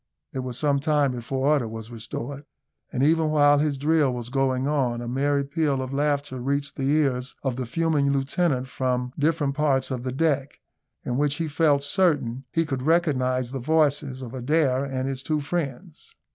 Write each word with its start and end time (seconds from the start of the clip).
It 0.33 0.39
was 0.39 0.57
some 0.57 0.79
time 0.79 1.11
before 1.11 1.49
order 1.49 1.67
was 1.67 1.91
restored; 1.91 2.45
and 2.91 3.03
even 3.03 3.29
while 3.29 3.59
his 3.59 3.77
drill 3.77 4.11
was 4.11 4.29
going 4.29 4.65
on, 4.67 4.99
a 4.99 5.07
merry 5.07 5.43
peal 5.45 5.79
of 5.79 5.93
laughter 5.93 6.39
reached 6.41 6.75
the 6.75 6.89
ears 6.89 7.35
of 7.43 7.55
the 7.55 7.67
fuming 7.67 8.09
lieutenant 8.11 8.67
from 8.67 9.13
different 9.19 9.53
parts 9.53 9.91
of 9.91 10.01
the 10.01 10.11
deck, 10.11 10.59
in 11.03 11.17
which 11.17 11.35
he 11.35 11.47
felt 11.47 11.83
certain 11.83 12.45
he 12.51 12.65
could 12.65 12.81
recognise 12.81 13.51
the 13.51 13.59
voices 13.59 14.23
of 14.23 14.33
Adair 14.33 14.83
and 14.85 15.07
his 15.07 15.21
two 15.21 15.39
friends. 15.39 16.15